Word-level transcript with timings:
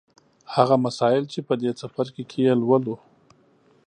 هغه 0.55 0.75
مسایل 0.85 1.23
چې 1.33 1.39
په 1.47 1.53
دې 1.61 1.71
څپرکي 1.79 2.23
کې 2.29 2.39
یې 2.47 2.53
لولو 2.61 2.95